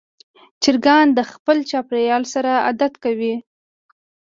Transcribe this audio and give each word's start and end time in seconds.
چرګان 0.63 1.07
د 1.17 1.19
خپل 1.31 1.57
چاپېریال 1.69 2.23
سره 2.33 2.51
عادت 2.65 2.93
کوي. 3.03 3.35